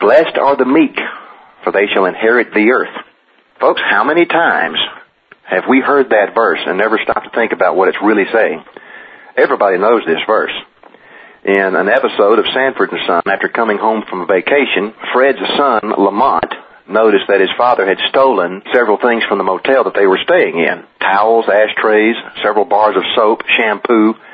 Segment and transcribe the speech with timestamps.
[0.00, 0.96] Blessed are the meek,
[1.62, 2.96] for they shall inherit the earth.
[3.60, 4.78] Folks, how many times
[5.44, 8.64] have we heard that verse and never stopped to think about what it's really saying?
[9.36, 10.52] Everybody knows this verse.
[11.44, 15.92] In an episode of Sanford and Son, after coming home from a vacation, Fred's son,
[15.96, 16.48] Lamont,
[16.88, 20.58] noticed that his father had stolen several things from the motel that they were staying
[20.58, 20.84] in.
[21.00, 24.14] Towels, ashtrays, several bars of soap, shampoo.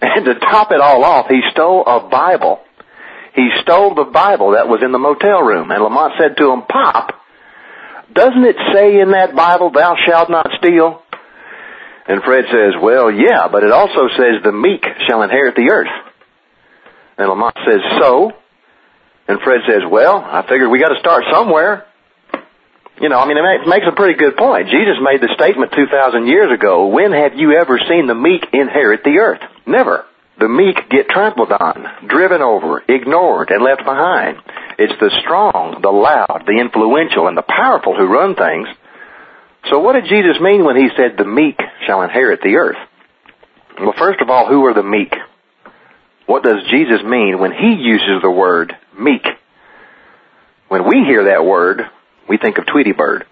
[0.00, 2.60] And to top it all off, he stole a Bible.
[3.38, 5.70] He stole the Bible that was in the motel room.
[5.70, 7.14] And Lamont said to him, Pop,
[8.12, 11.02] doesn't it say in that Bible, thou shalt not steal?
[12.08, 15.94] And Fred says, well, yeah, but it also says the meek shall inherit the earth.
[17.16, 18.32] And Lamont says, so?
[19.28, 21.86] And Fred says, well, I figured we got to start somewhere.
[22.98, 24.66] You know, I mean, it makes a pretty good point.
[24.66, 29.04] Jesus made the statement 2,000 years ago, when have you ever seen the meek inherit
[29.04, 29.42] the earth?
[29.64, 30.07] Never.
[30.38, 34.38] The meek get trampled on, driven over, ignored, and left behind.
[34.78, 38.68] It's the strong, the loud, the influential, and the powerful who run things.
[39.70, 42.78] So what did Jesus mean when he said the meek shall inherit the earth?
[43.80, 45.12] Well, first of all, who are the meek?
[46.26, 49.26] What does Jesus mean when he uses the word meek?
[50.68, 51.82] When we hear that word,
[52.28, 53.24] we think of Tweety Bird.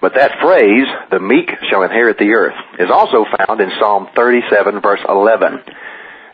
[0.00, 4.80] But that phrase, the meek shall inherit the earth, is also found in Psalm 37
[4.80, 5.60] verse 11.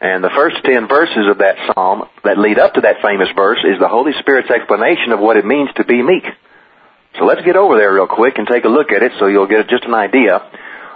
[0.05, 3.65] And the first ten verses of that psalm that lead up to that famous verse
[3.65, 6.25] is the Holy Spirit's explanation of what it means to be meek.
[7.19, 9.49] So let's get over there real quick and take a look at it so you'll
[9.49, 10.45] get just an idea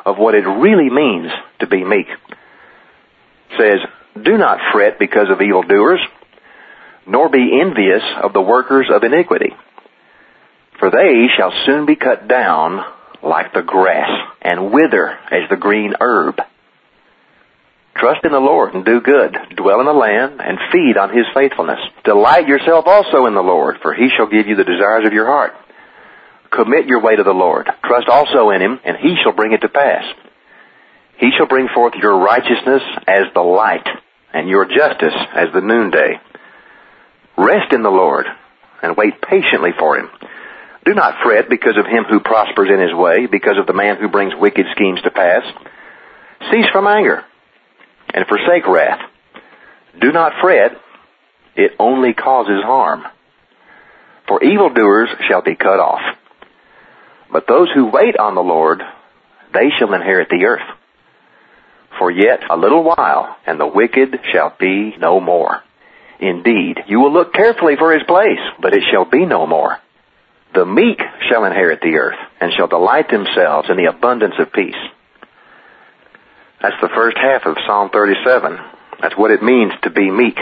[0.04, 2.06] of what it really means to be meek.
[3.48, 6.00] It says, Do not fret because of evildoers,
[7.06, 9.56] nor be envious of the workers of iniquity.
[10.80, 12.84] For they shall soon be cut down
[13.22, 14.10] like the grass
[14.42, 16.42] and wither as the green herb.
[17.98, 19.36] Trust in the Lord and do good.
[19.56, 21.80] Dwell in the land and feed on His faithfulness.
[22.04, 25.26] Delight yourself also in the Lord, for He shall give you the desires of your
[25.26, 25.52] heart.
[26.50, 27.68] Commit your way to the Lord.
[27.84, 30.04] Trust also in Him, and He shall bring it to pass.
[31.18, 33.86] He shall bring forth your righteousness as the light,
[34.32, 36.20] and your justice as the noonday.
[37.36, 38.26] Rest in the Lord,
[38.80, 40.08] and wait patiently for Him.
[40.84, 43.96] Do not fret because of him who prospers in his way, because of the man
[43.96, 45.42] who brings wicked schemes to pass.
[46.50, 47.24] Cease from anger
[48.14, 49.00] and forsake wrath.
[50.00, 50.72] Do not fret,
[51.56, 53.04] it only causes harm.
[54.26, 56.02] For evildoers shall be cut off.
[57.32, 58.82] But those who wait on the Lord,
[59.52, 60.66] they shall inherit the earth.
[61.98, 65.62] For yet a little while, and the wicked shall be no more.
[66.20, 69.78] Indeed, you will look carefully for his place, but it shall be no more.
[70.54, 74.74] The meek shall inherit the earth, and shall delight themselves in the abundance of peace.
[76.60, 78.58] That's the first half of Psalm 37.
[79.00, 80.36] That's what it means to be meek.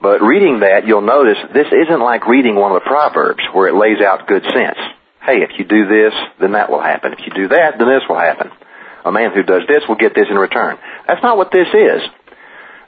[0.00, 3.74] But reading that, you'll notice this isn't like reading one of the Proverbs where it
[3.74, 4.78] lays out good sense.
[5.20, 7.12] Hey, if you do this, then that will happen.
[7.12, 8.50] If you do that, then this will happen.
[9.04, 10.78] A man who does this will get this in return.
[11.06, 12.02] That's not what this is.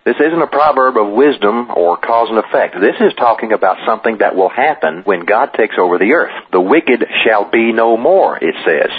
[0.05, 2.81] This isn't a proverb of wisdom or cause and effect.
[2.81, 6.33] This is talking about something that will happen when God takes over the earth.
[6.51, 8.91] The wicked shall be no more, it says.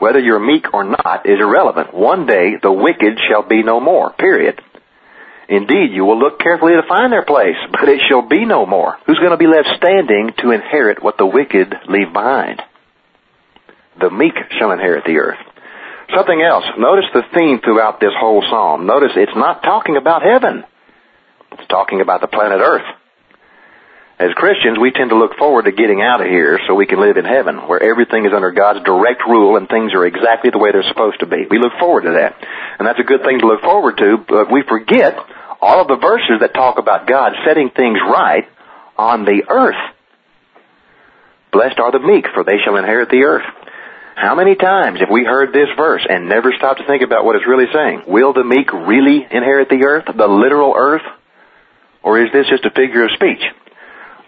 [0.00, 1.94] Whether you're meek or not is irrelevant.
[1.94, 4.12] One day the wicked shall be no more.
[4.12, 4.60] Period.
[5.48, 8.98] Indeed, you will look carefully to find their place, but it shall be no more.
[9.06, 12.62] Who's going to be left standing to inherit what the wicked leave behind?
[14.00, 15.38] The meek shall inherit the earth.
[16.14, 16.64] Something else.
[16.78, 18.86] Notice the theme throughout this whole psalm.
[18.86, 20.64] Notice it's not talking about heaven.
[21.52, 22.86] It's talking about the planet Earth.
[24.20, 27.00] As Christians, we tend to look forward to getting out of here so we can
[27.00, 30.58] live in heaven, where everything is under God's direct rule and things are exactly the
[30.58, 31.48] way they're supposed to be.
[31.48, 32.36] We look forward to that.
[32.78, 35.16] And that's a good thing to look forward to, but we forget
[35.62, 38.44] all of the verses that talk about God setting things right
[38.98, 39.80] on the earth.
[41.50, 43.48] Blessed are the meek, for they shall inherit the earth.
[44.16, 47.36] How many times have we heard this verse and never stopped to think about what
[47.36, 48.02] it's really saying?
[48.06, 51.08] Will the meek really inherit the earth, the literal earth?
[52.02, 53.40] Or is this just a figure of speech?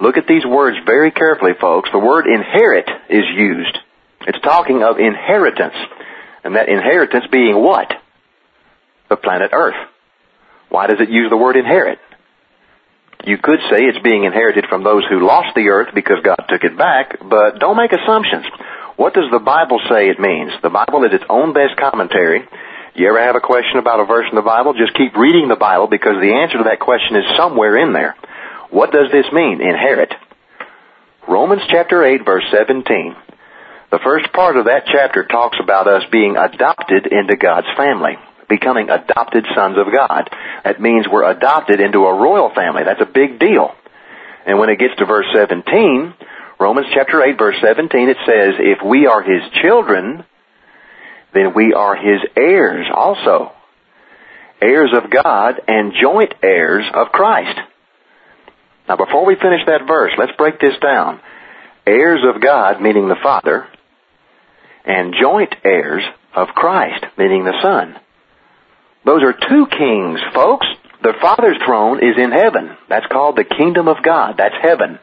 [0.00, 1.90] Look at these words very carefully, folks.
[1.92, 3.78] The word inherit is used.
[4.26, 5.74] It's talking of inheritance.
[6.44, 7.92] And that inheritance being what?
[9.08, 9.76] The planet Earth.
[10.68, 11.98] Why does it use the word inherit?
[13.24, 16.64] You could say it's being inherited from those who lost the earth because God took
[16.64, 18.46] it back, but don't make assumptions.
[18.96, 20.50] What does the Bible say it means?
[20.62, 22.42] The Bible is its own best commentary.
[22.94, 24.74] You ever have a question about a verse in the Bible?
[24.74, 28.16] Just keep reading the Bible because the answer to that question is somewhere in there.
[28.72, 29.60] What does this mean?
[29.60, 30.14] Inherit.
[31.28, 33.14] Romans chapter 8 verse 17.
[33.90, 38.16] The first part of that chapter talks about us being adopted into God's family,
[38.48, 40.30] becoming adopted sons of God.
[40.64, 42.82] That means we're adopted into a royal family.
[42.86, 43.74] That's a big deal.
[44.46, 46.14] And when it gets to verse 17,
[46.58, 50.24] Romans chapter 8 verse 17, it says, if we are his children,
[51.34, 53.52] then we are his heirs also.
[54.62, 57.58] Heirs of God and joint heirs of Christ.
[58.92, 61.18] Now before we finish that verse, let's break this down.
[61.86, 63.66] Heirs of God, meaning the Father,
[64.84, 66.02] and joint heirs
[66.34, 67.98] of Christ, meaning the Son.
[69.06, 70.66] Those are two kings, folks.
[71.02, 72.76] The Father's throne is in heaven.
[72.90, 74.34] That's called the kingdom of God.
[74.36, 74.98] That's heaven.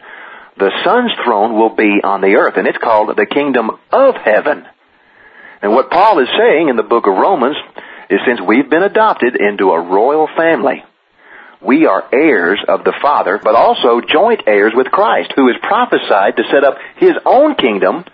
[0.60, 4.68] The Son's throne will be on the earth, and it's called the kingdom of heaven.
[5.64, 7.58] And what Paul is saying in the book of Romans
[8.12, 10.84] is since we've been adopted into a royal family,
[11.62, 16.38] we are heirs of the Father, but also joint heirs with Christ, who is prophesied
[16.38, 18.06] to set up his own kingdom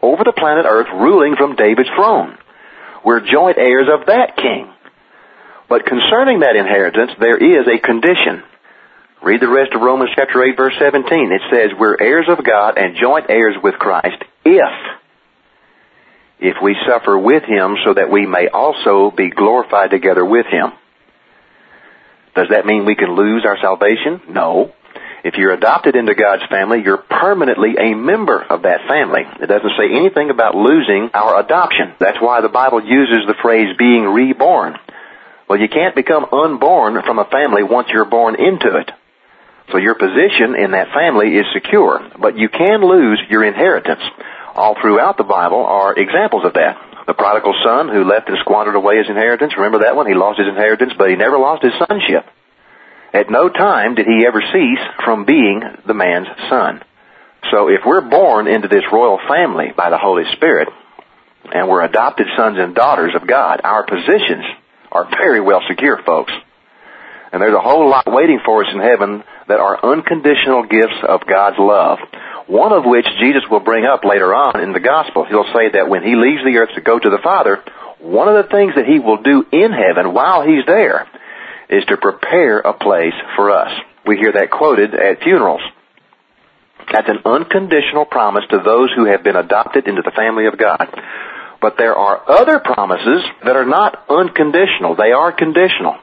[0.00, 2.38] over the planet earth, ruling from David's throne.
[3.04, 4.72] We're joint heirs of that king.
[5.68, 8.42] But concerning that inheritance, there is a condition.
[9.22, 11.32] Read the rest of Romans chapter 8 verse 17.
[11.32, 14.74] It says, we're heirs of God and joint heirs with Christ if,
[16.40, 20.72] if we suffer with Him so that we may also be glorified together with Him.
[22.34, 24.20] Does that mean we can lose our salvation?
[24.28, 24.72] No.
[25.24, 29.22] If you're adopted into God's family, you're permanently a member of that family.
[29.40, 31.94] It doesn't say anything about losing our adoption.
[31.98, 34.76] That's why the Bible uses the phrase being reborn.
[35.48, 38.90] Well, you can't become unborn from a family once you're born into it.
[39.72, 44.02] So your position in that family is secure, but you can lose your inheritance.
[44.54, 46.76] All throughout the Bible are examples of that.
[47.06, 50.06] The prodigal son who left and squandered away his inheritance, remember that one?
[50.06, 52.24] He lost his inheritance, but he never lost his sonship.
[53.12, 56.82] At no time did he ever cease from being the man's son.
[57.50, 60.68] So if we're born into this royal family by the Holy Spirit,
[61.52, 64.44] and we're adopted sons and daughters of God, our positions
[64.90, 66.32] are very well secure, folks.
[67.32, 71.26] And there's a whole lot waiting for us in heaven that are unconditional gifts of
[71.26, 71.98] God's love.
[72.46, 75.24] One of which Jesus will bring up later on in the gospel.
[75.24, 77.62] He'll say that when he leaves the earth to go to the Father,
[78.00, 81.08] one of the things that he will do in heaven while he's there
[81.70, 83.72] is to prepare a place for us.
[84.06, 85.62] We hear that quoted at funerals.
[86.92, 90.92] That's an unconditional promise to those who have been adopted into the family of God.
[91.62, 94.96] But there are other promises that are not unconditional.
[94.96, 95.96] They are conditional.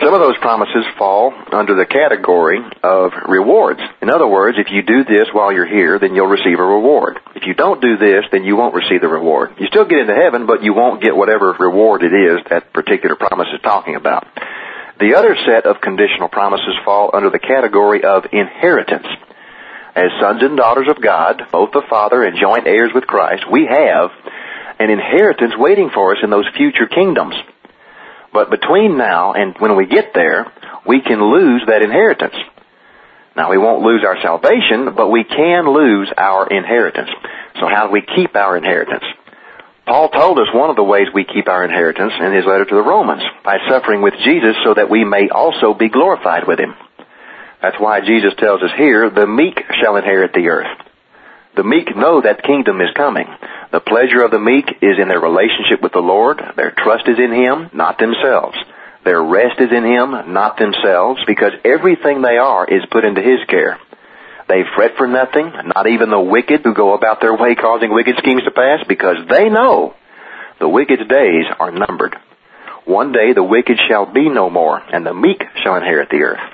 [0.00, 3.80] Some of those promises fall under the category of rewards.
[4.02, 7.20] In other words, if you do this while you're here, then you'll receive a reward.
[7.36, 9.54] If you don't do this, then you won't receive the reward.
[9.58, 13.14] You still get into heaven, but you won't get whatever reward it is that particular
[13.14, 14.26] promise is talking about.
[14.98, 19.06] The other set of conditional promises fall under the category of inheritance.
[19.94, 23.66] As sons and daughters of God, both the Father and joint heirs with Christ, we
[23.66, 24.10] have
[24.80, 27.34] an inheritance waiting for us in those future kingdoms.
[28.34, 30.52] But between now and when we get there,
[30.84, 32.34] we can lose that inheritance.
[33.36, 37.10] Now we won't lose our salvation, but we can lose our inheritance.
[37.60, 39.04] So how do we keep our inheritance?
[39.86, 42.74] Paul told us one of the ways we keep our inheritance in his letter to
[42.74, 46.74] the Romans, by suffering with Jesus so that we may also be glorified with him.
[47.62, 50.76] That's why Jesus tells us here, the meek shall inherit the earth.
[51.56, 53.26] The meek know that kingdom is coming.
[53.70, 56.42] The pleasure of the meek is in their relationship with the Lord.
[56.56, 58.56] Their trust is in Him, not themselves.
[59.04, 63.38] Their rest is in Him, not themselves, because everything they are is put into His
[63.48, 63.78] care.
[64.48, 68.16] They fret for nothing, not even the wicked who go about their way causing wicked
[68.18, 69.94] schemes to pass, because they know
[70.58, 72.16] the wicked's days are numbered.
[72.84, 76.53] One day the wicked shall be no more, and the meek shall inherit the earth.